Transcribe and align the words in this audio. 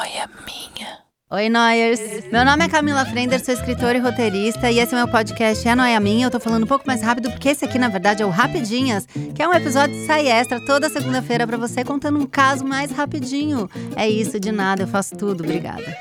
noia 0.00 0.30
minha. 0.46 0.98
Oi, 1.30 1.50
Noyers! 1.50 2.00
Meu 2.32 2.42
nome 2.42 2.64
é 2.64 2.68
Camila 2.70 3.04
Frender, 3.04 3.44
sou 3.44 3.52
escritora 3.52 3.98
e 3.98 4.00
roteirista, 4.00 4.70
e 4.70 4.78
esse 4.78 4.94
é 4.94 4.96
meu 4.96 5.06
podcast 5.06 5.68
É 5.68 5.74
Noia 5.74 6.00
Minha. 6.00 6.26
Eu 6.26 6.30
tô 6.30 6.40
falando 6.40 6.64
um 6.64 6.66
pouco 6.66 6.86
mais 6.86 7.02
rápido, 7.02 7.30
porque 7.30 7.50
esse 7.50 7.66
aqui, 7.66 7.78
na 7.78 7.88
verdade, 7.88 8.22
é 8.22 8.26
o 8.26 8.30
Rapidinhas, 8.30 9.04
que 9.34 9.42
é 9.42 9.46
um 9.46 9.52
episódio 9.52 9.94
de 9.94 10.06
sai 10.06 10.26
extra 10.26 10.58
toda 10.64 10.88
segunda-feira 10.88 11.46
para 11.46 11.58
você, 11.58 11.84
contando 11.84 12.18
um 12.18 12.24
caso 12.24 12.64
mais 12.64 12.90
rapidinho. 12.90 13.68
É 13.94 14.08
isso, 14.08 14.40
de 14.40 14.50
nada, 14.50 14.84
eu 14.84 14.88
faço 14.88 15.14
tudo, 15.16 15.44
obrigada. 15.44 15.94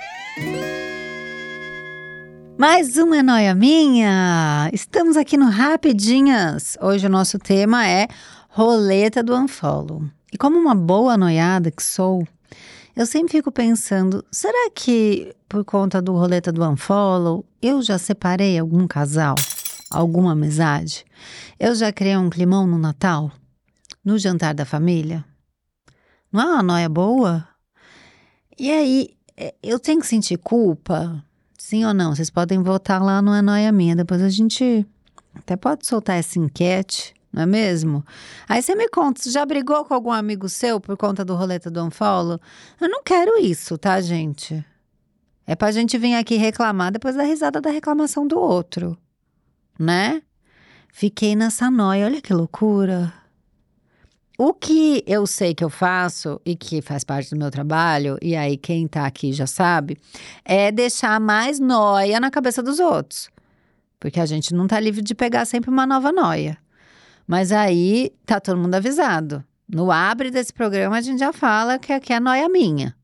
Mais 2.57 2.95
uma 2.95 3.17
é 3.17 3.21
Noia 3.21 3.53
Minha! 3.53 4.69
Estamos 4.71 5.17
aqui 5.17 5.35
no 5.35 5.49
Rapidinhas. 5.49 6.77
Hoje 6.81 7.05
o 7.05 7.09
nosso 7.09 7.37
tema 7.37 7.85
é 7.85 8.07
roleta 8.47 9.21
do 9.21 9.35
unfollow. 9.35 10.03
E 10.31 10.37
como 10.37 10.57
uma 10.57 10.73
boa 10.73 11.17
noiada 11.17 11.69
que 11.69 11.83
sou, 11.83 12.25
eu 12.95 13.05
sempre 13.05 13.31
fico 13.31 13.51
pensando, 13.51 14.23
será 14.31 14.69
que 14.71 15.35
por 15.47 15.63
conta 15.63 16.01
do 16.01 16.13
roleta 16.13 16.51
do 16.51 16.63
unfollow, 16.67 17.45
eu 17.61 17.81
já 17.81 17.97
separei 17.97 18.57
algum 18.57 18.87
casal? 18.87 19.35
Alguma 19.89 20.33
amizade? 20.33 21.05
Eu 21.59 21.73
já 21.73 21.91
criei 21.91 22.15
um 22.15 22.29
climão 22.29 22.67
no 22.67 22.77
Natal? 22.77 23.31
No 24.03 24.17
jantar 24.17 24.53
da 24.53 24.65
família? 24.65 25.25
Não 26.31 26.41
é 26.41 26.45
uma 26.45 26.63
noia 26.63 26.89
boa? 26.89 27.47
E 28.57 28.71
aí, 28.71 29.09
é, 29.35 29.55
eu 29.63 29.79
tenho 29.79 29.99
que 29.99 30.07
sentir 30.07 30.37
culpa? 30.37 31.23
Sim 31.57 31.85
ou 31.85 31.93
não? 31.93 32.15
Vocês 32.15 32.29
podem 32.29 32.61
votar 32.61 33.01
lá 33.01 33.21
no 33.21 33.33
É 33.33 33.41
Noia 33.41 33.71
Minha. 33.71 33.95
Depois 33.95 34.21
a 34.21 34.29
gente 34.29 34.85
até 35.33 35.55
pode 35.55 35.87
soltar 35.87 36.17
essa 36.17 36.37
enquete 36.37 37.13
não 37.31 37.43
é 37.43 37.45
mesmo? 37.45 38.03
Aí 38.47 38.61
você 38.61 38.75
me 38.75 38.87
conta, 38.89 39.21
você 39.21 39.29
já 39.29 39.45
brigou 39.45 39.85
com 39.85 39.93
algum 39.93 40.11
amigo 40.11 40.49
seu 40.49 40.79
por 40.79 40.97
conta 40.97 41.23
do 41.23 41.35
roleta 41.35 41.69
do 41.69 41.83
unfollow? 41.83 42.39
Eu 42.81 42.89
não 42.89 43.03
quero 43.03 43.39
isso, 43.39 43.77
tá, 43.77 44.01
gente? 44.01 44.65
É 45.45 45.55
pra 45.55 45.71
gente 45.71 45.97
vir 45.97 46.15
aqui 46.15 46.35
reclamar 46.35 46.91
depois 46.91 47.15
da 47.15 47.23
risada 47.23 47.61
da 47.61 47.69
reclamação 47.69 48.27
do 48.27 48.39
outro, 48.39 48.97
né? 49.79 50.21
Fiquei 50.91 51.35
nessa 51.35 51.69
noia, 51.69 52.05
olha 52.05 52.21
que 52.21 52.33
loucura. 52.33 53.13
O 54.37 54.53
que 54.53 55.03
eu 55.05 55.27
sei 55.27 55.53
que 55.53 55.63
eu 55.63 55.69
faço 55.69 56.39
e 56.45 56.55
que 56.55 56.81
faz 56.81 57.03
parte 57.03 57.29
do 57.29 57.37
meu 57.37 57.51
trabalho, 57.51 58.17
e 58.21 58.35
aí 58.35 58.57
quem 58.57 58.87
tá 58.87 59.05
aqui 59.05 59.33
já 59.33 59.45
sabe, 59.45 59.97
é 60.45 60.71
deixar 60.71 61.19
mais 61.19 61.59
noia 61.59 62.19
na 62.19 62.31
cabeça 62.31 62.63
dos 62.63 62.79
outros. 62.79 63.29
Porque 63.99 64.19
a 64.19 64.25
gente 64.25 64.53
não 64.53 64.65
tá 64.65 64.79
livre 64.79 65.01
de 65.01 65.13
pegar 65.13 65.45
sempre 65.45 65.69
uma 65.69 65.85
nova 65.85 66.11
noia. 66.11 66.57
Mas 67.29 67.51
aí 67.51 68.11
tá 68.25 68.39
todo 68.39 68.57
mundo 68.57 68.73
avisado. 68.73 69.43
No 69.71 69.91
abre 69.91 70.31
desse 70.31 70.51
programa 70.51 70.97
a 70.97 71.01
gente 71.01 71.19
já 71.19 71.31
fala 71.31 71.77
que 71.77 71.93
aqui 71.93 72.11
é 72.11 72.19
noia 72.19 72.49
minha, 72.49 72.95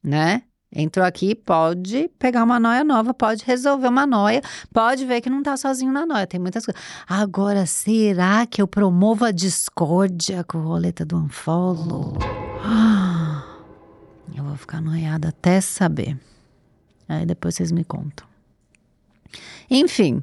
né? 0.00 0.44
Entrou 0.70 1.04
aqui, 1.04 1.34
pode 1.34 2.08
pegar 2.16 2.44
uma 2.44 2.60
noia 2.60 2.84
nova, 2.84 3.12
pode 3.12 3.44
resolver 3.44 3.88
uma 3.88 4.06
noia, 4.06 4.40
pode 4.72 5.04
ver 5.04 5.20
que 5.20 5.28
não 5.28 5.42
tá 5.42 5.56
sozinho 5.56 5.90
na 5.90 6.06
noia, 6.06 6.24
tem 6.24 6.38
muitas 6.38 6.64
coisas. 6.64 6.80
Agora, 7.04 7.66
será 7.66 8.46
que 8.46 8.62
eu 8.62 8.68
promovo 8.68 9.24
a 9.24 9.32
discórdia 9.32 10.44
com 10.44 10.58
a 10.58 10.62
roleta 10.62 11.04
do 11.04 11.16
unfollow? 11.16 12.16
Eu 14.36 14.42
vou 14.42 14.56
ficar 14.56 14.80
noiada 14.80 15.28
até 15.28 15.60
saber. 15.60 16.18
Aí 17.08 17.26
depois 17.26 17.54
vocês 17.54 17.70
me 17.70 17.84
contam. 17.84 18.26
Enfim, 19.70 20.22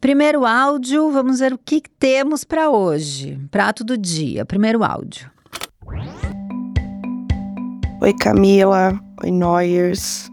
Primeiro 0.00 0.44
áudio, 0.44 1.10
vamos 1.10 1.40
ver 1.40 1.52
o 1.52 1.58
que 1.58 1.82
temos 1.98 2.44
para 2.44 2.70
hoje. 2.70 3.40
Prato 3.50 3.82
do 3.82 3.96
dia, 3.96 4.44
primeiro 4.44 4.84
áudio. 4.84 5.30
Oi, 8.00 8.12
Camila. 8.14 9.00
Oi, 9.22 9.30
Noyers. 9.30 10.30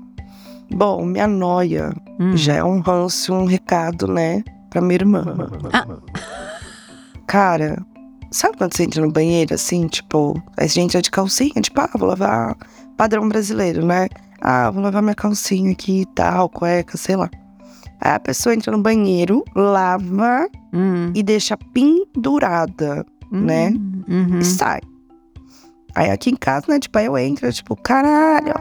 Bom, 0.70 1.06
minha 1.06 1.28
noia 1.28 1.94
hum. 2.20 2.36
já 2.36 2.56
é 2.56 2.64
um 2.64 2.82
ranço, 2.82 3.34
um 3.34 3.46
recado, 3.46 4.08
né, 4.08 4.44
pra 4.70 4.82
minha 4.82 4.96
irmã. 4.96 5.24
Ah. 5.72 5.86
Cara, 7.28 7.84
sabe 8.32 8.58
quando 8.58 8.76
você 8.76 8.84
entra 8.84 9.02
no 9.02 9.12
banheiro 9.12 9.54
assim, 9.54 9.88
tipo, 9.88 10.42
a 10.58 10.66
gente 10.66 10.98
é 10.98 11.02
de 11.02 11.12
calcinha, 11.12 11.62
tipo, 11.62 11.80
ah, 11.80 11.90
vou 11.96 12.10
lavar 12.10 12.58
padrão 12.98 13.30
brasileiro, 13.30 13.86
né? 13.86 14.10
Ah, 14.42 14.70
vou 14.72 14.84
lavar 14.84 15.02
minha 15.02 15.16
calcinha 15.16 15.72
aqui 15.72 16.02
e 16.02 16.06
tal, 16.08 16.50
cueca, 16.50 16.98
sei 16.98 17.16
lá. 17.16 17.30
Aí 18.04 18.12
a 18.12 18.20
pessoa 18.20 18.54
entra 18.54 18.70
no 18.70 18.84
banheiro, 18.84 19.46
lava 19.56 20.50
uhum. 20.74 21.14
e 21.16 21.24
deixa 21.24 21.56
pendurada, 21.56 23.06
uhum. 23.32 23.40
né? 23.40 23.70
Uhum. 24.10 24.40
E 24.40 24.44
sai. 24.44 24.82
Aí 25.96 26.10
aqui 26.10 26.30
em 26.30 26.36
casa, 26.36 26.66
né, 26.68 26.80
tipo, 26.80 26.98
aí 26.98 27.06
eu 27.06 27.18
entro, 27.18 27.50
tipo, 27.54 27.78
caralho, 27.78 28.54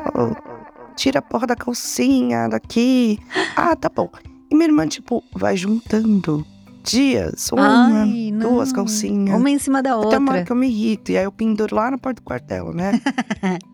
tira 0.94 1.18
a 1.18 1.22
porra 1.22 1.48
da 1.48 1.56
calcinha 1.56 2.48
daqui. 2.48 3.18
Ah, 3.56 3.74
tá 3.74 3.88
bom. 3.92 4.08
E 4.48 4.54
minha 4.54 4.68
irmã, 4.68 4.86
tipo, 4.86 5.24
vai 5.34 5.56
juntando 5.56 6.46
dias, 6.84 7.50
uma, 7.52 8.02
Ai, 8.02 8.32
duas 8.38 8.72
calcinhas. 8.72 9.36
Uma 9.36 9.50
em 9.50 9.58
cima 9.58 9.82
da 9.82 9.96
outra. 9.96 10.10
Até 10.10 10.18
uma 10.18 10.32
hora 10.32 10.44
que 10.44 10.52
eu 10.52 10.56
me 10.56 10.68
irrito. 10.68 11.10
E 11.10 11.18
aí 11.18 11.24
eu 11.24 11.32
penduro 11.32 11.74
lá 11.74 11.90
na 11.90 11.98
porta 11.98 12.20
do 12.20 12.24
quartel, 12.24 12.72
né? 12.72 12.92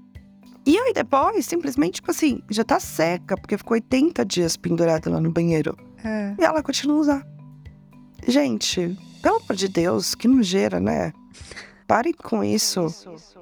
E 0.68 0.78
aí 0.78 0.92
depois, 0.92 1.46
simplesmente, 1.46 1.94
tipo 1.94 2.10
assim, 2.10 2.42
já 2.50 2.62
tá 2.62 2.78
seca, 2.78 3.38
porque 3.38 3.56
ficou 3.56 3.74
80 3.74 4.22
dias 4.26 4.54
pendurada 4.54 5.08
lá 5.08 5.18
no 5.18 5.32
banheiro. 5.32 5.74
É. 6.04 6.34
E 6.38 6.44
ela 6.44 6.62
continua 6.62 6.98
a 6.98 7.00
usar. 7.00 7.26
Gente, 8.26 8.94
pelo 9.22 9.36
amor 9.36 9.56
de 9.56 9.66
Deus, 9.66 10.14
que 10.14 10.28
nojeira, 10.28 10.78
né? 10.78 11.14
Parem 11.86 12.12
com 12.12 12.44
isso. 12.44 12.94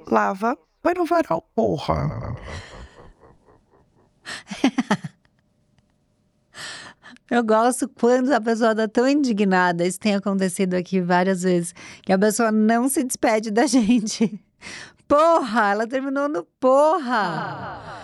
Lava, 0.09 0.57
vai 0.81 0.95
no 0.95 1.05
varal, 1.05 1.43
porra. 1.53 2.37
Eu 7.29 7.43
gosto 7.43 7.89
quando 7.89 8.31
a 8.33 8.41
pessoa 8.41 8.73
tá 8.73 8.87
tão 8.87 9.09
indignada, 9.09 9.85
isso 9.85 9.99
tem 9.99 10.15
acontecido 10.15 10.75
aqui 10.75 11.01
várias 11.01 11.43
vezes, 11.43 11.75
que 12.03 12.13
a 12.13 12.19
pessoa 12.19 12.53
não 12.53 12.89
se 12.89 13.03
despede 13.03 13.51
da 13.51 13.67
gente. 13.67 14.41
Porra, 15.09 15.71
ela 15.71 15.87
terminou 15.87 16.29
no 16.29 16.45
porra. 16.59 17.97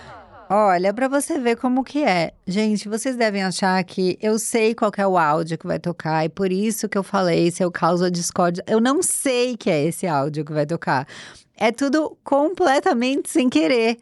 Olha, 0.49 0.93
para 0.93 1.09
você 1.09 1.39
ver 1.39 1.57
como 1.57 1.83
que 1.83 2.05
é. 2.05 2.35
Gente, 2.47 2.89
vocês 2.89 3.17
devem 3.17 3.43
achar 3.43 3.83
que 3.85 4.19
eu 4.21 4.39
sei 4.39 4.75
qual 4.75 4.93
é 4.99 5.07
o 5.07 5.17
áudio 5.17 5.57
que 5.57 5.67
vai 5.67 5.79
tocar 5.79 6.25
e 6.25 6.29
por 6.29 6.53
isso 6.53 6.89
que 6.89 6.99
eu 6.99 7.03
falei 7.03 7.51
se 7.51 7.65
eu 7.65 7.73
causo 7.73 8.05
a 8.05 8.11
discórdia. 8.11 8.63
Eu 8.69 8.79
não 8.79 9.03
sei 9.03 9.57
que 9.57 9.71
é 9.71 9.83
esse 9.85 10.07
áudio 10.07 10.45
que 10.45 10.53
vai 10.53 10.67
tocar. 10.67 11.09
É 11.57 11.73
tudo 11.73 12.19
completamente 12.23 13.31
sem 13.31 13.49
querer. 13.49 13.97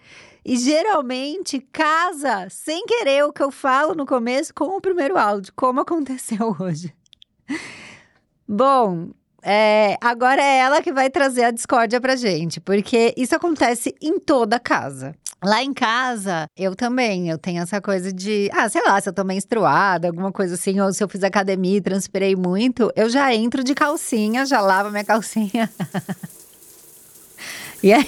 E 0.44 0.56
geralmente 0.56 1.60
casa 1.72 2.48
sem 2.50 2.84
querer 2.84 3.24
o 3.24 3.32
que 3.32 3.42
eu 3.42 3.50
falo 3.50 3.94
no 3.94 4.04
começo 4.04 4.52
com 4.52 4.76
o 4.76 4.80
primeiro 4.80 5.16
áudio, 5.16 5.52
como 5.54 5.80
aconteceu 5.80 6.56
hoje. 6.58 6.92
Bom, 8.48 9.10
é, 9.42 9.96
agora 10.00 10.42
é 10.42 10.58
ela 10.58 10.82
que 10.82 10.92
vai 10.92 11.08
trazer 11.08 11.44
a 11.44 11.50
discórdia 11.50 12.00
pra 12.00 12.16
gente, 12.16 12.60
porque 12.60 13.14
isso 13.16 13.34
acontece 13.34 13.94
em 14.00 14.18
toda 14.18 14.58
casa. 14.58 15.14
Lá 15.42 15.62
em 15.62 15.72
casa, 15.72 16.46
eu 16.54 16.76
também, 16.76 17.30
eu 17.30 17.38
tenho 17.38 17.62
essa 17.62 17.80
coisa 17.80 18.12
de, 18.12 18.50
ah, 18.52 18.68
sei 18.68 18.82
lá, 18.82 19.00
se 19.00 19.08
eu 19.08 19.12
tô 19.12 19.24
menstruada, 19.24 20.08
alguma 20.08 20.30
coisa 20.30 20.54
assim, 20.54 20.78
ou 20.80 20.92
se 20.92 21.02
eu 21.02 21.08
fiz 21.08 21.24
academia 21.24 21.78
e 21.78 21.80
transpirei 21.80 22.36
muito, 22.36 22.92
eu 22.94 23.08
já 23.08 23.34
entro 23.34 23.64
de 23.64 23.74
calcinha, 23.74 24.44
já 24.44 24.60
lavo 24.60 24.90
minha 24.90 25.04
calcinha. 25.04 25.70
E 27.82 27.94
aí, 27.94 28.04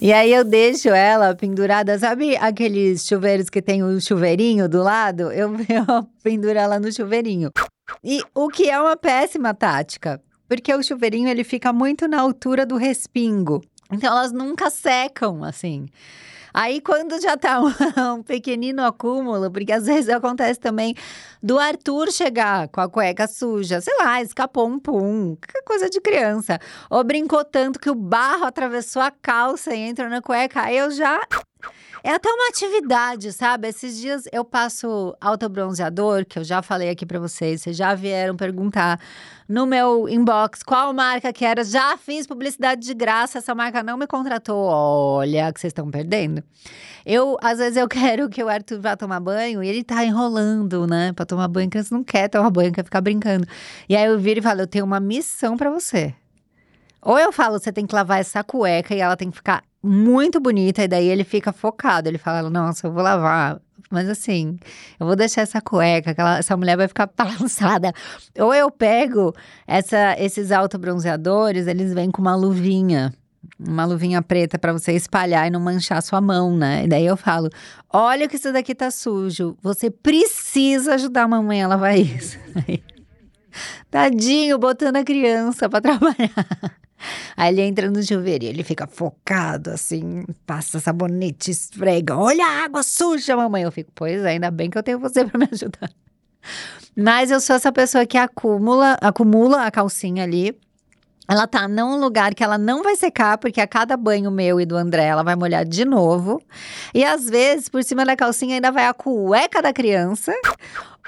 e 0.00 0.12
aí 0.12 0.32
eu 0.32 0.42
deixo 0.42 0.88
ela 0.88 1.32
pendurada, 1.36 1.96
sabe 1.96 2.36
aqueles 2.36 3.06
chuveiros 3.06 3.48
que 3.48 3.62
tem 3.62 3.84
o 3.84 4.00
chuveirinho 4.00 4.68
do 4.68 4.82
lado? 4.82 5.30
Eu, 5.30 5.54
eu 5.70 6.08
penduro 6.24 6.58
ela 6.58 6.80
no 6.80 6.92
chuveirinho. 6.92 7.52
E 8.02 8.22
o 8.34 8.48
que 8.48 8.68
é 8.68 8.80
uma 8.80 8.96
péssima 8.96 9.54
tática, 9.54 10.20
porque 10.48 10.74
o 10.74 10.82
chuveirinho 10.82 11.28
ele 11.28 11.44
fica 11.44 11.72
muito 11.72 12.08
na 12.08 12.20
altura 12.20 12.64
do 12.66 12.76
respingo. 12.76 13.62
Então 13.90 14.10
elas 14.10 14.32
nunca 14.32 14.70
secam 14.70 15.44
assim. 15.44 15.86
Aí, 16.58 16.80
quando 16.80 17.20
já 17.20 17.36
tá 17.36 17.60
um, 17.60 17.66
um, 18.16 18.22
pequenino 18.22 18.82
acúmulo, 18.82 19.50
porque 19.50 19.70
às 19.70 19.84
vezes 19.84 20.08
acontece 20.08 20.58
também 20.58 20.94
do 21.42 21.58
Arthur 21.58 22.10
chegar 22.10 22.68
com 22.68 22.80
a 22.80 22.88
cueca 22.88 23.28
suja, 23.28 23.78
sei 23.82 23.94
lá, 23.98 24.22
escapou 24.22 24.66
um 24.66 24.78
pum, 24.78 25.36
coisa 25.66 25.90
de 25.90 26.00
criança. 26.00 26.58
Ou 26.88 27.04
brincou 27.04 27.44
tanto 27.44 27.78
que 27.78 27.90
o 27.90 27.94
barro 27.94 28.46
atravessou 28.46 29.02
a 29.02 29.10
calça 29.10 29.74
e 29.74 29.80
entrou 29.80 30.08
na 30.08 30.22
cueca. 30.22 30.62
Aí 30.62 30.78
eu 30.78 30.90
já 30.90 31.20
é 32.06 32.12
até 32.12 32.28
uma 32.30 32.48
atividade, 32.48 33.32
sabe? 33.32 33.66
Esses 33.66 33.98
dias 33.98 34.28
eu 34.32 34.44
passo 34.44 35.16
autobronzeador, 35.20 36.24
que 36.24 36.38
eu 36.38 36.44
já 36.44 36.62
falei 36.62 36.88
aqui 36.88 37.04
para 37.04 37.18
vocês, 37.18 37.62
vocês 37.62 37.76
já 37.76 37.96
vieram 37.96 38.36
perguntar 38.36 39.00
no 39.48 39.66
meu 39.66 40.08
inbox 40.08 40.62
qual 40.62 40.92
marca 40.92 41.32
que 41.32 41.44
era. 41.44 41.64
Já 41.64 41.96
fiz 41.96 42.26
publicidade 42.26 42.82
de 42.82 42.94
graça, 42.94 43.38
essa 43.38 43.54
marca 43.56 43.82
não 43.82 43.96
me 43.96 44.06
contratou. 44.06 44.66
Olha, 44.66 45.52
que 45.52 45.60
vocês 45.60 45.72
estão 45.72 45.90
perdendo. 45.90 46.44
Eu, 47.04 47.36
às 47.42 47.58
vezes, 47.58 47.76
eu 47.76 47.88
quero 47.90 48.28
que 48.28 48.42
o 48.42 48.48
Arthur 48.48 48.80
vá 48.80 48.96
tomar 48.96 49.18
banho 49.18 49.62
e 49.62 49.68
ele 49.68 49.82
tá 49.82 50.04
enrolando, 50.04 50.86
né, 50.86 51.12
pra 51.12 51.26
tomar 51.26 51.48
banho, 51.48 51.68
que 51.68 51.80
não 51.90 52.04
quer 52.04 52.28
tomar 52.28 52.50
banho, 52.50 52.72
quer 52.72 52.84
ficar 52.84 53.00
brincando. 53.00 53.46
E 53.88 53.96
aí 53.96 54.06
eu 54.06 54.16
viro 54.16 54.38
e 54.38 54.42
falo: 54.42 54.60
eu 54.60 54.66
tenho 54.68 54.84
uma 54.84 55.00
missão 55.00 55.56
para 55.56 55.70
você. 55.70 56.14
Ou 57.06 57.16
eu 57.16 57.30
falo, 57.30 57.56
você 57.56 57.70
tem 57.70 57.86
que 57.86 57.94
lavar 57.94 58.18
essa 58.18 58.42
cueca 58.42 58.92
e 58.92 58.98
ela 58.98 59.16
tem 59.16 59.30
que 59.30 59.36
ficar 59.36 59.62
muito 59.80 60.40
bonita, 60.40 60.82
e 60.82 60.88
daí 60.88 61.06
ele 61.06 61.22
fica 61.22 61.52
focado. 61.52 62.08
Ele 62.08 62.18
fala, 62.18 62.50
nossa, 62.50 62.88
eu 62.88 62.92
vou 62.92 63.00
lavar. 63.00 63.60
Mas 63.88 64.08
assim, 64.08 64.58
eu 64.98 65.06
vou 65.06 65.14
deixar 65.14 65.42
essa 65.42 65.60
cueca, 65.60 66.10
aquela, 66.10 66.38
essa 66.38 66.56
mulher 66.56 66.76
vai 66.76 66.88
ficar 66.88 67.08
balançada. 67.16 67.92
Ou 68.36 68.52
eu 68.52 68.68
pego 68.72 69.32
essa, 69.68 70.16
esses 70.18 70.50
autobronzeadores, 70.50 71.68
eles 71.68 71.94
vêm 71.94 72.10
com 72.10 72.20
uma 72.20 72.34
luvinha 72.34 73.14
uma 73.60 73.84
luvinha 73.84 74.20
preta 74.20 74.58
para 74.58 74.72
você 74.72 74.92
espalhar 74.92 75.46
e 75.46 75.50
não 75.50 75.60
manchar 75.60 76.02
sua 76.02 76.20
mão, 76.20 76.56
né? 76.56 76.84
E 76.84 76.88
daí 76.88 77.06
eu 77.06 77.16
falo: 77.16 77.48
olha 77.88 78.26
que 78.26 78.34
isso 78.34 78.52
daqui 78.52 78.74
tá 78.74 78.90
sujo. 78.90 79.56
Você 79.62 79.88
precisa 79.88 80.94
ajudar 80.94 81.22
a 81.22 81.28
mamãe 81.28 81.62
a 81.62 81.68
lavar 81.68 81.96
isso. 81.96 82.36
Tadinho, 83.88 84.58
botando 84.58 84.96
a 84.96 85.04
criança 85.04 85.68
para 85.68 85.80
trabalhar. 85.80 86.85
Aí 87.36 87.52
ele 87.52 87.62
entra 87.62 87.90
no 87.90 88.02
chuveiro 88.02 88.44
e 88.44 88.48
ele 88.48 88.62
fica 88.62 88.86
focado, 88.86 89.70
assim, 89.70 90.24
passa 90.46 90.80
sabonete, 90.80 91.50
esfrega. 91.50 92.16
Olha 92.16 92.44
a 92.44 92.64
água 92.64 92.82
suja, 92.82 93.36
mamãe. 93.36 93.62
Eu 93.62 93.72
fico, 93.72 93.90
pois 93.94 94.22
é, 94.24 94.30
ainda 94.30 94.50
bem 94.50 94.70
que 94.70 94.78
eu 94.78 94.82
tenho 94.82 94.98
você 94.98 95.24
para 95.26 95.38
me 95.38 95.48
ajudar. 95.52 95.90
Mas 96.96 97.30
eu 97.30 97.40
sou 97.40 97.56
essa 97.56 97.72
pessoa 97.72 98.06
que 98.06 98.16
acumula, 98.16 98.96
acumula 99.00 99.66
a 99.66 99.70
calcinha 99.70 100.24
ali 100.24 100.58
ela 101.28 101.46
tá 101.46 101.66
num 101.66 101.98
lugar 101.98 102.34
que 102.34 102.44
ela 102.44 102.56
não 102.56 102.82
vai 102.82 102.94
secar, 102.94 103.36
porque 103.38 103.60
a 103.60 103.66
cada 103.66 103.96
banho 103.96 104.30
meu 104.30 104.60
e 104.60 104.66
do 104.66 104.76
André 104.76 105.04
ela 105.04 105.24
vai 105.24 105.34
molhar 105.34 105.64
de 105.64 105.84
novo. 105.84 106.40
E 106.94 107.04
às 107.04 107.28
vezes, 107.28 107.68
por 107.68 107.82
cima 107.82 108.04
da 108.04 108.14
calcinha 108.14 108.54
ainda 108.54 108.70
vai 108.70 108.86
a 108.86 108.94
cueca 108.94 109.60
da 109.60 109.72
criança 109.72 110.32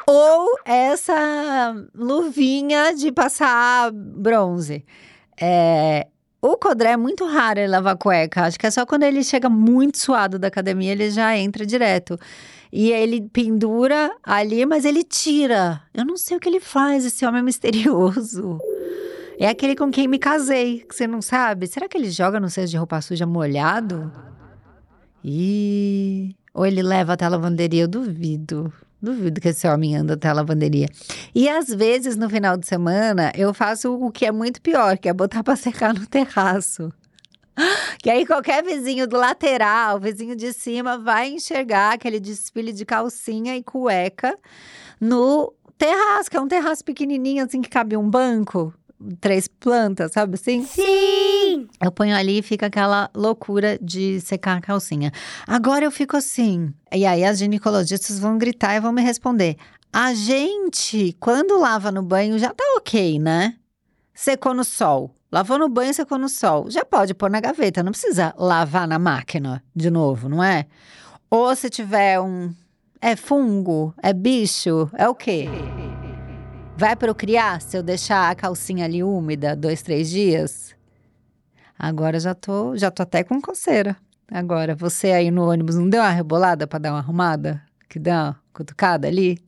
ou 0.06 0.58
essa 0.64 1.74
luvinha 1.94 2.92
de 2.94 3.12
passar 3.12 3.92
bronze. 3.92 4.84
É, 5.40 6.06
o 6.40 6.56
Codré 6.56 6.92
é 6.92 6.96
muito 6.96 7.26
raro 7.26 7.58
ele 7.58 7.68
lavar 7.68 7.96
cueca. 7.96 8.44
Acho 8.44 8.58
que 8.58 8.66
é 8.66 8.70
só 8.70 8.86
quando 8.86 9.02
ele 9.02 9.24
chega 9.24 9.48
muito 9.48 9.98
suado 9.98 10.38
da 10.38 10.48
academia, 10.48 10.92
ele 10.92 11.10
já 11.10 11.36
entra 11.36 11.66
direto. 11.66 12.18
E 12.72 12.92
ele 12.92 13.22
pendura 13.32 14.14
ali, 14.22 14.64
mas 14.66 14.84
ele 14.84 15.02
tira. 15.02 15.82
Eu 15.92 16.04
não 16.04 16.16
sei 16.16 16.36
o 16.36 16.40
que 16.40 16.48
ele 16.48 16.60
faz, 16.60 17.04
esse 17.04 17.26
homem 17.26 17.40
é 17.40 17.42
misterioso. 17.42 18.58
É 19.38 19.48
aquele 19.48 19.74
com 19.74 19.90
quem 19.90 20.06
me 20.08 20.18
casei, 20.18 20.80
que 20.80 20.94
você 20.94 21.06
não 21.06 21.22
sabe. 21.22 21.66
Será 21.66 21.88
que 21.88 21.96
ele 21.96 22.10
joga 22.10 22.38
no 22.38 22.50
cesto 22.50 22.70
de 22.70 22.76
roupa 22.76 23.00
suja 23.00 23.26
molhado? 23.26 24.12
Ou 26.54 26.66
ele 26.66 26.82
leva 26.82 27.14
até 27.14 27.24
a 27.24 27.28
lavanderia? 27.28 27.82
Eu 27.84 27.88
duvido. 27.88 28.72
Duvido 29.00 29.40
que 29.40 29.48
esse 29.48 29.66
homem 29.68 29.96
anda 29.96 30.14
até 30.14 30.28
a 30.28 30.32
lavanderia. 30.32 30.88
E 31.34 31.48
às 31.48 31.68
vezes, 31.68 32.16
no 32.16 32.28
final 32.28 32.56
de 32.56 32.66
semana, 32.66 33.32
eu 33.36 33.54
faço 33.54 33.94
o 33.94 34.10
que 34.10 34.26
é 34.26 34.32
muito 34.32 34.60
pior, 34.60 34.98
que 34.98 35.08
é 35.08 35.12
botar 35.12 35.44
para 35.44 35.54
secar 35.56 35.94
no 35.94 36.06
terraço. 36.06 36.92
Que 38.00 38.08
aí 38.08 38.24
qualquer 38.24 38.62
vizinho 38.62 39.04
do 39.08 39.16
lateral, 39.16 39.98
vizinho 39.98 40.36
de 40.36 40.52
cima, 40.52 40.96
vai 40.96 41.28
enxergar 41.28 41.94
aquele 41.94 42.20
desfile 42.20 42.72
de 42.72 42.84
calcinha 42.84 43.56
e 43.56 43.64
cueca 43.64 44.38
no 45.00 45.52
terraço, 45.76 46.30
que 46.30 46.36
é 46.36 46.40
um 46.40 46.46
terraço 46.46 46.84
pequenininho, 46.84 47.44
assim, 47.44 47.60
que 47.60 47.68
cabe 47.68 47.96
um 47.96 48.08
banco 48.08 48.72
três 49.20 49.48
plantas, 49.48 50.12
sabe 50.12 50.34
assim? 50.34 50.64
Sim! 50.64 51.68
Eu 51.82 51.90
ponho 51.92 52.16
ali 52.16 52.38
e 52.38 52.42
fica 52.42 52.66
aquela 52.66 53.10
loucura 53.14 53.78
de 53.80 54.20
secar 54.20 54.58
a 54.58 54.60
calcinha. 54.60 55.12
Agora 55.46 55.84
eu 55.84 55.90
fico 55.90 56.16
assim. 56.16 56.72
E 56.92 57.06
aí 57.06 57.24
as 57.24 57.38
ginecologistas 57.38 58.18
vão 58.18 58.38
gritar 58.38 58.76
e 58.76 58.80
vão 58.80 58.92
me 58.92 59.02
responder. 59.02 59.56
A 59.92 60.12
gente, 60.14 61.16
quando 61.18 61.58
lava 61.58 61.90
no 61.90 62.02
banho, 62.02 62.38
já 62.38 62.52
tá 62.52 62.64
ok, 62.76 63.18
né? 63.18 63.54
Secou 64.14 64.52
no 64.52 64.64
sol. 64.64 65.14
Lavou 65.30 65.58
no 65.58 65.68
banho, 65.68 65.92
secou 65.92 66.18
no 66.18 66.28
sol. 66.28 66.70
Já 66.70 66.84
pode 66.84 67.14
pôr 67.14 67.30
na 67.30 67.40
gaveta, 67.40 67.82
não 67.82 67.92
precisa 67.92 68.34
lavar 68.36 68.88
na 68.88 68.98
máquina 68.98 69.62
de 69.76 69.90
novo, 69.90 70.28
não 70.28 70.42
é? 70.42 70.66
Ou 71.30 71.54
se 71.54 71.68
tiver 71.68 72.18
um. 72.20 72.52
É 73.00 73.14
fungo? 73.14 73.94
É 74.02 74.12
bicho? 74.12 74.90
É 74.94 75.08
o 75.08 75.14
quê? 75.14 75.46
Vai 76.78 76.94
procriar 76.94 77.60
se 77.60 77.76
eu 77.76 77.82
deixar 77.82 78.30
a 78.30 78.36
calcinha 78.36 78.84
ali 78.84 79.02
úmida 79.02 79.56
dois, 79.56 79.82
três 79.82 80.08
dias? 80.08 80.76
Agora 81.76 82.20
já 82.20 82.36
tô, 82.36 82.76
já 82.76 82.88
tô 82.88 83.02
até 83.02 83.24
com 83.24 83.40
coceira. 83.40 83.96
Agora, 84.30 84.76
você 84.76 85.10
aí 85.10 85.28
no 85.28 85.50
ônibus 85.50 85.74
não 85.74 85.90
deu 85.90 86.00
uma 86.00 86.10
rebolada 86.10 86.68
para 86.68 86.78
dar 86.78 86.92
uma 86.92 87.00
arrumada? 87.00 87.60
Que 87.88 87.98
dá 87.98 88.26
uma 88.26 88.40
cutucada 88.52 89.08
ali? 89.08 89.38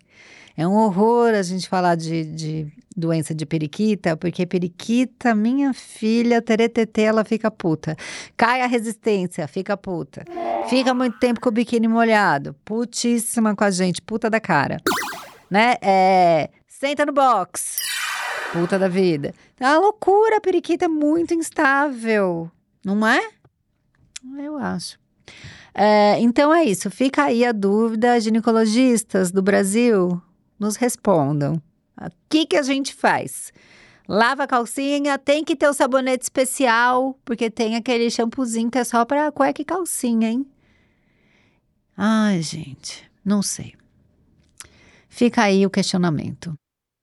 É 0.56 0.66
um 0.66 0.74
horror 0.74 1.32
a 1.32 1.42
gente 1.42 1.68
falar 1.68 1.94
de, 1.94 2.24
de 2.24 2.72
doença 2.96 3.32
de 3.32 3.46
periquita, 3.46 4.16
porque 4.16 4.44
periquita, 4.44 5.32
minha 5.32 5.72
filha, 5.72 6.42
teretetê, 6.42 7.02
ela 7.02 7.22
fica 7.22 7.48
puta. 7.48 7.94
Cai 8.36 8.60
a 8.60 8.66
resistência, 8.66 9.46
fica 9.46 9.76
puta. 9.76 10.24
Fica 10.68 10.92
muito 10.92 11.16
tempo 11.20 11.40
com 11.40 11.48
o 11.48 11.52
biquíni 11.52 11.86
molhado, 11.86 12.56
putíssima 12.64 13.54
com 13.54 13.62
a 13.62 13.70
gente, 13.70 14.02
puta 14.02 14.28
da 14.28 14.40
cara. 14.40 14.78
Né? 15.48 15.76
É, 15.80 16.50
Senta 16.80 17.04
no 17.04 17.12
box. 17.12 17.76
Puta 18.54 18.78
da 18.78 18.88
vida. 18.88 19.34
É 19.60 19.66
uma 19.66 19.80
loucura, 19.80 20.38
a 20.38 20.40
periquita 20.40 20.86
é 20.86 20.88
muito 20.88 21.34
instável. 21.34 22.50
Não 22.82 23.06
é? 23.06 23.20
Eu 24.38 24.56
acho. 24.56 24.98
É, 25.74 26.18
então 26.20 26.54
é 26.54 26.64
isso. 26.64 26.90
Fica 26.90 27.24
aí 27.24 27.44
a 27.44 27.52
dúvida. 27.52 28.18
Ginecologistas 28.18 29.30
do 29.30 29.42
Brasil, 29.42 30.22
nos 30.58 30.76
respondam. 30.76 31.60
O 32.00 32.10
que, 32.30 32.46
que 32.46 32.56
a 32.56 32.62
gente 32.62 32.94
faz? 32.94 33.52
Lava 34.08 34.44
a 34.44 34.46
calcinha, 34.46 35.18
tem 35.18 35.44
que 35.44 35.54
ter 35.54 35.68
o 35.68 35.74
sabonete 35.74 36.22
especial, 36.22 37.14
porque 37.26 37.50
tem 37.50 37.76
aquele 37.76 38.10
shampoozinho 38.10 38.70
que 38.70 38.78
é 38.78 38.84
só 38.84 39.04
para 39.04 39.30
cueca 39.30 39.60
e 39.60 39.66
calcinha, 39.66 40.30
hein? 40.30 40.46
Ai, 41.94 42.40
gente, 42.40 43.04
não 43.22 43.42
sei. 43.42 43.74
Fica 45.10 45.42
aí 45.42 45.66
o 45.66 45.70
questionamento. 45.70 46.54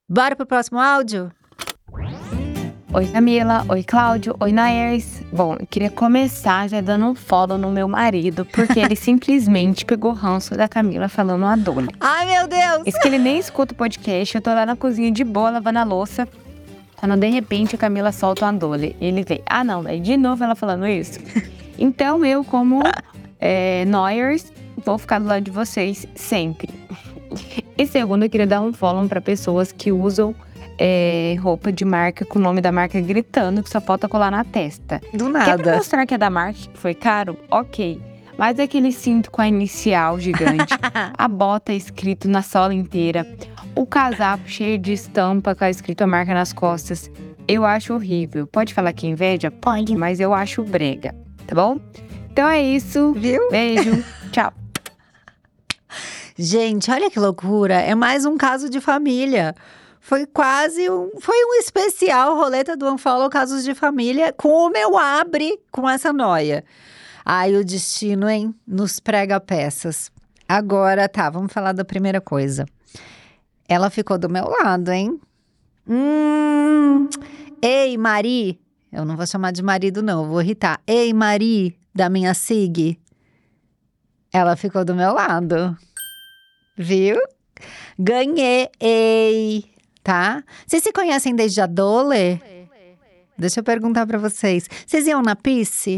Bora 0.10 0.38
pro 0.38 0.46
próximo 0.46 0.80
áudio? 0.80 1.30
Oi 2.94 3.08
Camila, 3.08 3.66
oi 3.68 3.84
Cláudio, 3.84 4.38
oi 4.40 4.54
Naers. 4.54 5.22
Bom, 5.34 5.58
eu 5.60 5.68
queria 5.68 5.90
começar 5.90 6.70
já 6.70 6.80
dando 6.80 7.08
um 7.08 7.14
follow 7.14 7.58
no 7.58 7.70
meu 7.70 7.90
marido, 7.90 8.46
porque 8.46 8.80
ele 8.80 8.96
simplesmente 8.96 9.84
pegou 9.84 10.14
ranço 10.14 10.56
da 10.56 10.66
Camila 10.66 11.10
falando 11.10 11.46
a 11.46 11.58
Dona. 11.58 11.90
Ai 12.00 12.26
meu 12.26 12.48
Deus! 12.48 12.84
Isso 12.88 12.98
que 13.02 13.08
ele 13.10 13.18
nem 13.18 13.38
escuta 13.38 13.74
o 13.74 13.76
podcast, 13.76 14.34
eu 14.34 14.42
tô 14.42 14.50
lá 14.50 14.66
na 14.66 14.78
cozinha 14.78 15.12
de 15.12 15.26
boa 15.26 15.50
lavando 15.50 15.80
a 15.80 15.84
louça. 15.84 16.26
Quando 16.96 17.18
de 17.18 17.28
repente 17.28 17.76
a 17.76 17.78
Camila 17.78 18.14
solta 18.14 18.46
uma 18.46 18.54
Dole. 18.54 18.96
Ele 19.02 19.26
vem, 19.26 19.42
ah 19.46 19.62
não, 19.62 19.84
daí 19.84 20.00
de 20.00 20.16
novo 20.16 20.42
ela 20.42 20.56
falando 20.56 20.88
isso. 20.88 21.20
Então 21.80 22.26
eu, 22.26 22.44
como 22.44 22.82
é, 23.40 23.86
Noyers, 23.86 24.52
vou 24.84 24.98
ficar 24.98 25.20
do 25.20 25.28
lado 25.28 25.44
de 25.44 25.52
vocês 25.52 26.08
sempre. 26.16 26.70
E 27.78 27.86
segundo, 27.86 28.24
eu 28.24 28.30
queria 28.30 28.48
dar 28.48 28.62
um 28.62 28.74
follow 28.74 29.08
para 29.08 29.22
pessoas 29.22 29.72
que 29.72 29.92
usam 29.92 30.34
é, 30.80 31.36
roupa 31.40 31.72
de 31.72 31.86
marca 31.86 32.26
com 32.26 32.40
o 32.40 32.42
nome 32.42 32.62
da 32.62 32.72
marca 32.72 33.00
gritando 33.00 33.62
que 33.62 33.70
só 33.70 33.80
falta 33.80 34.08
colar 34.08 34.32
na 34.32 34.44
testa. 34.44 35.02
Do 35.14 35.30
nada. 35.30 35.46
Quer 35.46 35.62
pra 35.62 35.76
mostrar 35.78 36.06
que 36.06 36.14
é 36.14 36.18
da 36.18 36.30
marca 36.30 36.60
que 36.60 36.78
foi 36.78 36.94
caro? 36.94 37.38
Ok. 37.52 38.02
Mas 38.38 38.60
é 38.60 38.64
aquele 38.64 38.92
cinto 38.92 39.32
com 39.32 39.42
a 39.42 39.48
inicial 39.48 40.20
gigante, 40.20 40.74
a 41.18 41.28
bota 41.28 41.74
escrito 41.74 42.28
na 42.28 42.44
sola 42.44 42.74
inteira, 42.74 43.26
o 43.76 43.86
casaco 43.86 44.48
cheio 44.48 44.78
de 44.78 44.94
estampa 44.94 45.56
com 45.56 45.64
a 45.64 45.70
escrito 45.70 46.04
a 46.04 46.08
marca 46.08 46.34
nas 46.34 46.54
costas. 46.54 47.10
Eu 47.48 47.66
acho 47.66 47.94
horrível. 47.94 48.46
Pode 48.46 48.74
falar 48.74 48.94
que 48.94 49.08
é 49.08 49.10
inveja? 49.10 49.50
Pode. 49.50 49.96
Mas 49.96 50.20
eu 50.20 50.34
acho 50.34 50.64
brega, 50.64 51.16
tá 51.48 51.56
bom? 51.56 51.80
Então 52.32 52.48
é 52.48 52.62
isso. 52.62 53.14
Viu? 53.14 53.50
Beijo. 53.50 54.04
Tchau. 54.32 54.54
Gente, 56.38 56.92
olha 56.92 57.10
que 57.10 57.20
loucura. 57.20 57.76
É 57.76 57.96
mais 57.96 58.24
um 58.24 58.38
caso 58.38 58.70
de 58.70 58.80
família. 58.80 59.56
Foi 60.00 60.26
quase 60.28 60.88
um. 60.88 61.10
Foi 61.20 61.36
um 61.46 61.56
especial 61.56 62.36
roleta 62.36 62.78
do 62.78 62.88
Unfollow 62.94 63.28
Casos 63.30 63.64
de 63.64 63.74
Família 63.74 64.32
com 64.32 64.68
o 64.68 64.70
meu 64.70 64.98
abre 64.98 65.60
com 65.72 65.90
essa 65.90 66.14
noia. 66.14 66.64
Ai, 67.26 67.56
o 67.56 67.66
destino, 67.66 68.30
hein? 68.30 68.54
Nos 68.66 69.00
prega 69.00 69.40
peças. 69.40 70.12
Agora 70.48 71.10
tá, 71.10 71.30
vamos 71.30 71.52
falar 71.52 71.74
da 71.74 71.84
primeira 71.84 72.22
coisa. 72.22 72.66
Ela 73.68 73.90
ficou 73.90 74.18
do 74.18 74.30
meu 74.30 74.48
lado, 74.48 74.92
hein? 74.92 75.20
Hum. 75.90 77.10
Ei, 77.62 77.98
Mari. 77.98 78.62
Eu 78.92 79.04
não 79.04 79.18
vou 79.18 79.26
chamar 79.26 79.52
de 79.52 79.62
marido, 79.62 80.02
não, 80.02 80.24
eu 80.24 80.30
vou 80.30 80.42
irritar. 80.42 80.80
Ei, 80.88 81.12
Mari, 81.14 81.78
da 81.94 82.10
minha 82.10 82.34
SIG. 82.34 82.98
Ela 84.32 84.56
ficou 84.56 84.86
do 84.86 84.96
meu 84.96 85.14
lado. 85.14 85.76
Viu? 86.78 87.18
Ganhei, 87.98 88.70
tá? 90.04 90.44
Vocês 90.66 90.84
se 90.84 90.94
conhecem 90.94 91.36
desde 91.36 91.60
a 91.60 91.66
Dole? 91.66 92.40
Deixa 93.36 93.62
eu 93.62 93.64
perguntar 93.64 94.06
para 94.06 94.20
vocês. 94.20 94.70
Vocês 94.86 95.08
iam 95.08 95.24
na 95.24 95.36
pisse? 95.36 95.98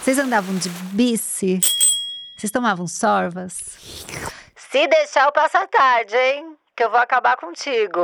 Vocês 0.00 0.18
andavam 0.18 0.54
de 0.56 0.68
bici? 0.68 1.58
Vocês 2.36 2.52
tomavam 2.52 2.86
sorvas? 2.86 3.54
Se 4.54 4.86
deixar, 4.86 5.26
eu 5.26 5.32
passo 5.32 5.56
a 5.56 5.66
tarde, 5.66 6.16
hein? 6.16 6.56
Que 6.76 6.84
eu 6.84 6.90
vou 6.90 7.00
acabar 7.00 7.36
contigo. 7.36 8.00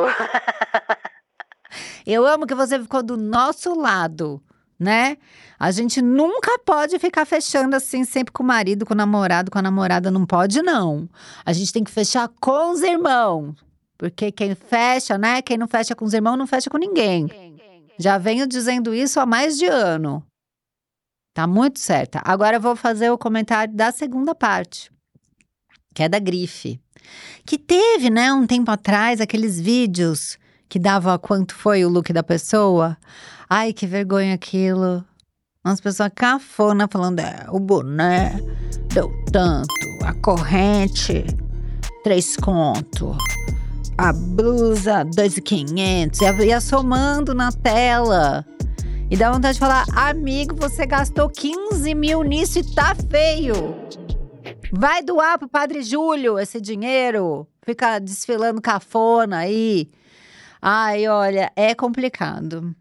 eu 2.04 2.26
amo 2.26 2.46
que 2.46 2.54
você 2.54 2.80
ficou 2.80 3.02
do 3.02 3.16
nosso 3.16 3.74
lado. 3.78 4.42
Né? 4.80 5.18
A 5.58 5.70
gente 5.70 6.00
nunca 6.00 6.58
pode 6.60 6.98
ficar 6.98 7.26
fechando 7.26 7.76
assim, 7.76 8.02
sempre 8.02 8.32
com 8.32 8.42
o 8.42 8.46
marido, 8.46 8.86
com 8.86 8.94
o 8.94 8.96
namorado, 8.96 9.50
com 9.50 9.58
a 9.58 9.62
namorada. 9.62 10.10
Não 10.10 10.24
pode, 10.24 10.62
não. 10.62 11.06
A 11.44 11.52
gente 11.52 11.70
tem 11.70 11.84
que 11.84 11.90
fechar 11.90 12.28
com 12.40 12.72
os 12.72 12.80
irmãos. 12.80 13.54
Porque 13.98 14.32
quem 14.32 14.54
fecha, 14.54 15.18
né? 15.18 15.42
Quem 15.42 15.58
não 15.58 15.68
fecha 15.68 15.94
com 15.94 16.06
os 16.06 16.14
irmãos, 16.14 16.38
não 16.38 16.46
fecha 16.46 16.70
com 16.70 16.78
ninguém. 16.78 17.28
Já 17.98 18.16
venho 18.16 18.46
dizendo 18.46 18.94
isso 18.94 19.20
há 19.20 19.26
mais 19.26 19.58
de 19.58 19.66
ano. 19.66 20.24
Tá 21.34 21.46
muito 21.46 21.78
certa. 21.78 22.22
Agora 22.24 22.56
eu 22.56 22.60
vou 22.60 22.74
fazer 22.74 23.10
o 23.10 23.18
comentário 23.18 23.74
da 23.74 23.92
segunda 23.92 24.34
parte, 24.34 24.90
que 25.94 26.02
é 26.02 26.08
da 26.08 26.18
grife. 26.18 26.80
Que 27.44 27.58
teve, 27.58 28.08
né, 28.08 28.32
um 28.32 28.46
tempo 28.46 28.70
atrás, 28.70 29.20
aqueles 29.20 29.60
vídeos 29.60 30.38
que 30.68 30.78
dava 30.78 31.18
quanto 31.18 31.54
foi 31.54 31.84
o 31.84 31.88
look 31.90 32.10
da 32.12 32.22
pessoa. 32.22 32.96
Ai, 33.52 33.72
que 33.72 33.84
vergonha 33.84 34.32
aquilo. 34.32 35.04
Umas 35.64 35.80
pessoas 35.80 36.12
cafona 36.14 36.86
falando, 36.88 37.18
é, 37.18 37.46
o 37.48 37.58
boné 37.58 38.40
deu 38.94 39.10
tanto, 39.32 39.74
a 40.04 40.14
corrente, 40.14 41.24
três 42.04 42.36
conto, 42.36 43.18
a 43.98 44.12
blusa, 44.12 45.04
dois 45.04 45.36
e 45.36 45.42
quinhentos, 45.42 46.20
ia 46.20 46.60
somando 46.60 47.34
na 47.34 47.50
tela. 47.50 48.46
E 49.10 49.16
dá 49.16 49.32
vontade 49.32 49.54
de 49.54 49.60
falar, 49.60 49.84
amigo, 49.96 50.54
você 50.54 50.86
gastou 50.86 51.28
15 51.28 51.92
mil 51.92 52.22
nisso 52.22 52.60
e 52.60 52.74
tá 52.74 52.94
feio. 53.10 53.74
Vai 54.72 55.02
doar 55.02 55.40
pro 55.40 55.48
Padre 55.48 55.82
Júlio 55.82 56.38
esse 56.38 56.60
dinheiro. 56.60 57.48
Fica 57.64 57.98
desfilando 57.98 58.62
cafona 58.62 59.38
aí. 59.38 59.90
Ai, 60.62 61.08
olha, 61.08 61.50
é 61.56 61.74
complicado. 61.74 62.76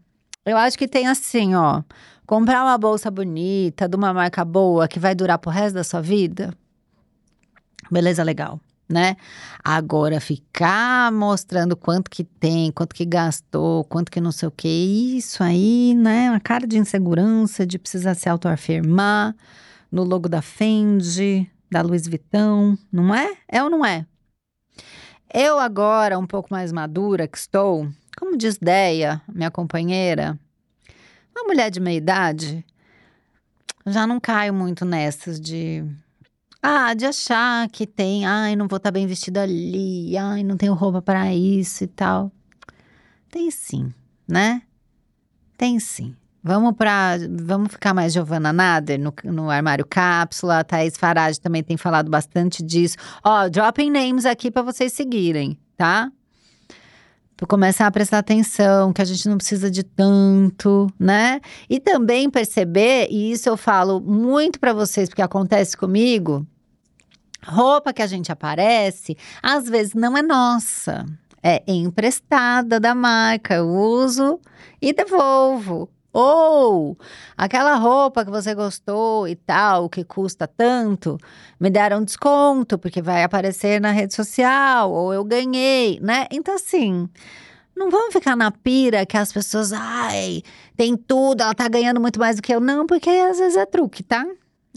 Eu 0.50 0.56
acho 0.56 0.76
que 0.76 0.88
tem 0.88 1.06
assim, 1.06 1.54
ó. 1.54 1.82
Comprar 2.26 2.64
uma 2.64 2.76
bolsa 2.76 3.08
bonita, 3.08 3.88
de 3.88 3.96
uma 3.96 4.12
marca 4.12 4.44
boa, 4.44 4.88
que 4.88 4.98
vai 4.98 5.14
durar 5.14 5.38
pro 5.38 5.50
resto 5.50 5.74
da 5.76 5.84
sua 5.84 6.00
vida. 6.00 6.52
Beleza, 7.88 8.24
legal, 8.24 8.60
né? 8.88 9.16
Agora, 9.62 10.20
ficar 10.20 11.12
mostrando 11.12 11.76
quanto 11.76 12.10
que 12.10 12.24
tem, 12.24 12.72
quanto 12.72 12.94
que 12.96 13.04
gastou, 13.04 13.84
quanto 13.84 14.10
que 14.10 14.20
não 14.20 14.32
sei 14.32 14.48
o 14.48 14.50
que, 14.50 15.16
isso 15.18 15.42
aí, 15.42 15.94
né? 15.94 16.30
Uma 16.30 16.40
cara 16.40 16.66
de 16.66 16.78
insegurança, 16.78 17.64
de 17.64 17.78
precisar 17.78 18.14
se 18.14 18.28
autoafirmar 18.28 19.34
no 19.90 20.02
logo 20.02 20.28
da 20.28 20.42
Fendi, 20.42 21.48
da 21.70 21.80
Louis 21.80 22.08
Vuitton, 22.08 22.76
não 22.92 23.14
é? 23.14 23.36
É 23.48 23.62
ou 23.62 23.70
não 23.70 23.84
é? 23.86 24.04
Eu 25.32 25.60
agora, 25.60 26.18
um 26.18 26.26
pouco 26.26 26.48
mais 26.50 26.72
madura 26.72 27.28
que 27.28 27.38
estou, 27.38 27.88
como 28.20 28.36
diz 28.36 28.58
Deia, 28.58 29.22
minha 29.26 29.50
companheira, 29.50 30.38
uma 31.34 31.44
mulher 31.44 31.70
de 31.70 31.80
meia 31.80 31.96
idade, 31.96 32.64
já 33.86 34.06
não 34.06 34.20
caio 34.20 34.52
muito 34.52 34.84
nessas 34.84 35.40
de 35.40 35.82
ah, 36.62 36.92
de 36.92 37.06
achar 37.06 37.66
que 37.70 37.86
tem, 37.86 38.26
ai, 38.26 38.54
não 38.54 38.68
vou 38.68 38.76
estar 38.76 38.88
tá 38.88 38.92
bem 38.92 39.06
vestida 39.06 39.42
ali, 39.42 40.14
ai, 40.18 40.42
não 40.42 40.58
tenho 40.58 40.74
roupa 40.74 41.00
para 41.00 41.34
isso 41.34 41.84
e 41.84 41.86
tal. 41.86 42.30
Tem 43.30 43.50
sim, 43.50 43.90
né? 44.28 44.60
Tem 45.56 45.80
sim. 45.80 46.14
Vamos 46.42 46.74
para, 46.76 47.16
vamos 47.30 47.72
ficar 47.72 47.94
mais 47.94 48.12
Giovanna 48.12 48.52
Nader 48.52 49.00
no, 49.00 49.14
no 49.24 49.50
armário 49.50 49.86
cápsula. 49.86 50.58
A 50.58 50.64
Thaís 50.64 50.96
Farage 50.96 51.40
também 51.40 51.62
tem 51.62 51.78
falado 51.78 52.10
bastante 52.10 52.62
disso. 52.62 52.96
Ó, 53.24 53.48
dropping 53.48 53.90
names 53.90 54.26
aqui 54.26 54.50
para 54.50 54.62
vocês 54.62 54.92
seguirem, 54.92 55.58
tá? 55.76 56.12
Começar 57.48 57.86
a 57.86 57.90
prestar 57.90 58.18
atenção, 58.18 58.92
que 58.92 59.00
a 59.00 59.04
gente 59.04 59.28
não 59.28 59.36
precisa 59.36 59.70
de 59.70 59.82
tanto, 59.82 60.86
né? 60.98 61.40
E 61.68 61.80
também 61.80 62.30
perceber, 62.30 63.08
e 63.10 63.32
isso 63.32 63.48
eu 63.48 63.56
falo 63.56 64.00
muito 64.00 64.60
para 64.60 64.72
vocês, 64.72 65.08
porque 65.08 65.22
acontece 65.22 65.76
comigo, 65.76 66.46
roupa 67.44 67.92
que 67.92 68.02
a 68.02 68.06
gente 68.06 68.30
aparece, 68.30 69.16
às 69.42 69.68
vezes 69.68 69.94
não 69.94 70.16
é 70.16 70.22
nossa. 70.22 71.06
É 71.42 71.62
emprestada 71.66 72.78
da 72.78 72.94
marca, 72.94 73.54
eu 73.54 73.68
uso 73.68 74.38
e 74.80 74.92
devolvo. 74.92 75.88
Ou 76.12 76.98
aquela 77.36 77.76
roupa 77.76 78.24
que 78.24 78.30
você 78.30 78.54
gostou 78.54 79.28
e 79.28 79.36
tal, 79.36 79.88
que 79.88 80.02
custa 80.02 80.46
tanto, 80.46 81.16
me 81.58 81.70
deram 81.70 82.04
desconto, 82.04 82.78
porque 82.78 83.00
vai 83.00 83.22
aparecer 83.22 83.80
na 83.80 83.92
rede 83.92 84.14
social, 84.14 84.90
ou 84.90 85.14
eu 85.14 85.24
ganhei, 85.24 86.00
né? 86.00 86.26
Então, 86.32 86.54
assim, 86.54 87.08
não 87.76 87.90
vamos 87.90 88.12
ficar 88.12 88.36
na 88.36 88.50
pira 88.50 89.06
que 89.06 89.16
as 89.16 89.32
pessoas, 89.32 89.72
ai, 89.72 90.42
tem 90.76 90.96
tudo, 90.96 91.42
ela 91.42 91.54
tá 91.54 91.68
ganhando 91.68 92.00
muito 92.00 92.18
mais 92.18 92.36
do 92.36 92.42
que 92.42 92.52
eu. 92.52 92.60
Não, 92.60 92.86
porque 92.86 93.08
às 93.08 93.38
vezes 93.38 93.56
é 93.56 93.64
truque, 93.64 94.02
tá? 94.02 94.26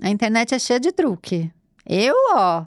A 0.01 0.09
internet 0.09 0.53
é 0.53 0.59
cheia 0.59 0.79
de 0.79 0.91
truque. 0.91 1.51
Eu, 1.85 2.15
ó, 2.33 2.65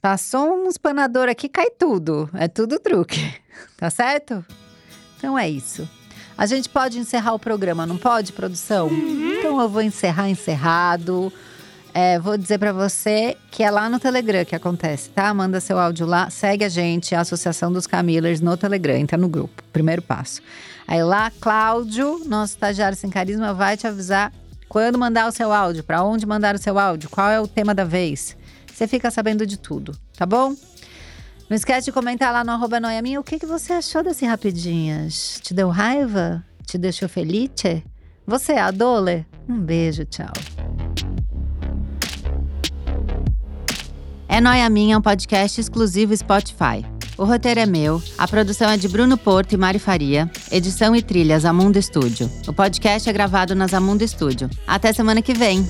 passou 0.00 0.54
um 0.54 0.68
espanador 0.68 1.28
aqui, 1.28 1.48
cai 1.48 1.70
tudo. 1.70 2.30
É 2.34 2.46
tudo 2.46 2.78
truque, 2.78 3.34
tá 3.76 3.90
certo? 3.90 4.44
Então 5.18 5.38
é 5.38 5.48
isso. 5.48 5.88
A 6.36 6.46
gente 6.46 6.68
pode 6.68 6.98
encerrar 6.98 7.34
o 7.34 7.38
programa, 7.38 7.86
não 7.86 7.96
pode, 7.96 8.32
produção? 8.32 8.88
Uhum. 8.88 9.36
Então 9.38 9.60
eu 9.60 9.68
vou 9.68 9.82
encerrar 9.82 10.28
encerrado. 10.28 11.32
É, 11.92 12.18
vou 12.18 12.36
dizer 12.36 12.58
para 12.58 12.72
você 12.72 13.36
que 13.52 13.62
é 13.62 13.70
lá 13.70 13.88
no 13.88 14.00
Telegram 14.00 14.44
que 14.44 14.56
acontece, 14.56 15.10
tá? 15.10 15.32
Manda 15.32 15.60
seu 15.60 15.78
áudio 15.78 16.04
lá, 16.04 16.28
segue 16.28 16.64
a 16.64 16.68
gente, 16.68 17.14
a 17.14 17.20
Associação 17.20 17.72
dos 17.72 17.86
Camillers 17.86 18.40
no 18.40 18.56
Telegram, 18.56 18.96
entra 18.96 19.16
no 19.16 19.28
grupo, 19.28 19.62
primeiro 19.72 20.02
passo. 20.02 20.42
Aí 20.88 21.02
lá, 21.04 21.30
Cláudio, 21.40 22.20
nosso 22.26 22.54
estagiário 22.54 22.98
sem 22.98 23.08
carisma, 23.08 23.54
vai 23.54 23.76
te 23.76 23.86
avisar 23.86 24.32
quando 24.68 24.98
mandar 24.98 25.28
o 25.28 25.30
seu 25.32 25.52
áudio, 25.52 25.84
para 25.84 26.02
onde 26.02 26.26
mandar 26.26 26.56
o 26.56 26.58
seu 26.58 26.80
áudio, 26.80 27.08
qual 27.08 27.30
é 27.30 27.40
o 27.40 27.46
tema 27.46 27.72
da 27.72 27.84
vez. 27.84 28.36
Você 28.72 28.88
fica 28.88 29.08
sabendo 29.08 29.46
de 29.46 29.56
tudo, 29.56 29.96
tá 30.16 30.26
bom? 30.26 30.52
Não 31.48 31.56
esquece 31.56 31.86
de 31.86 31.92
comentar 31.92 32.32
lá 32.32 32.42
no 32.42 32.52
arroba 32.52 32.80
Noiaminha 32.80 33.20
o 33.20 33.24
que, 33.24 33.38
que 33.38 33.46
você 33.46 33.74
achou 33.74 34.02
desse 34.02 34.24
Rapidinhas. 34.24 35.40
Te 35.42 35.52
deu 35.52 35.68
raiva? 35.68 36.44
Te 36.66 36.78
deixou 36.78 37.08
feliz? 37.08 37.50
Você 38.26 38.52
é 38.52 38.60
a 38.60 38.70
Dole? 38.70 39.26
Um 39.48 39.60
beijo, 39.60 40.04
tchau. 40.06 40.32
É 44.26 44.40
Noia 44.40 44.68
Minha 44.70 44.94
é 44.94 44.98
um 44.98 45.02
podcast 45.02 45.60
exclusivo 45.60 46.16
Spotify. 46.16 46.84
O 47.16 47.24
roteiro 47.24 47.60
é 47.60 47.66
meu, 47.66 48.02
a 48.18 48.26
produção 48.26 48.68
é 48.68 48.76
de 48.76 48.88
Bruno 48.88 49.16
Porto 49.16 49.52
e 49.52 49.56
Mari 49.56 49.78
Faria, 49.78 50.28
edição 50.50 50.96
e 50.96 51.02
trilhas 51.02 51.44
Amundo 51.44 51.78
Estúdio. 51.78 52.28
O 52.48 52.52
podcast 52.52 53.08
é 53.08 53.12
gravado 53.12 53.54
na 53.54 53.66
Amundo 53.66 54.02
Estúdio. 54.02 54.50
Até 54.66 54.92
semana 54.92 55.22
que 55.22 55.32
vem! 55.32 55.64